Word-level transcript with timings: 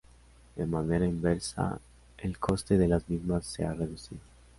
De 0.55 0.65
manera 0.65 1.05
inversa, 1.05 1.79
el 2.17 2.39
coste 2.39 2.75
de 2.75 2.87
las 2.87 3.07
mismas 3.07 3.45
se 3.45 3.63
ha 3.65 3.71
reducido. 3.75 4.19